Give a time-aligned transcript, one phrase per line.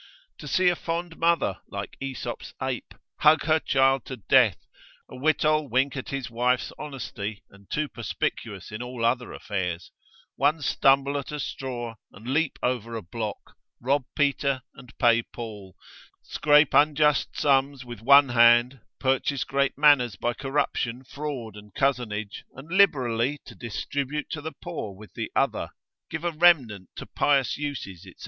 [0.39, 4.65] To see a fond mother, like Aesop's ape, hug her child to death,
[5.07, 9.91] a wittol wink at his wife's honesty, and too perspicuous in all other affairs;
[10.37, 15.75] one stumble at a straw, and leap over a block; rob Peter, and pay Paul;
[16.23, 22.69] scrape unjust sums with one hand, purchase great manors by corruption, fraud and cozenage, and
[22.71, 25.69] liberally to distribute to the poor with the other,
[26.09, 28.15] give a remnant to pious uses, &c.